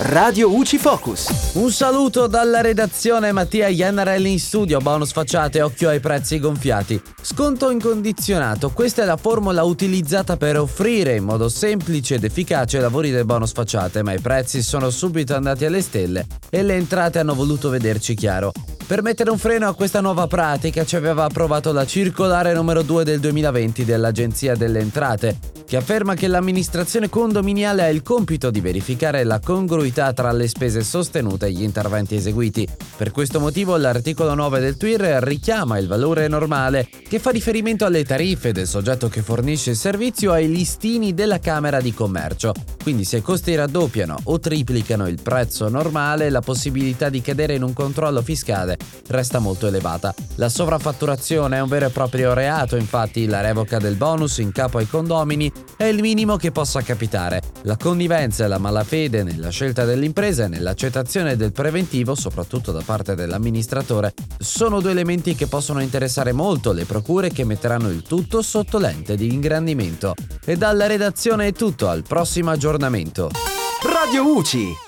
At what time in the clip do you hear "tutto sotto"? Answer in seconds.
68.02-68.78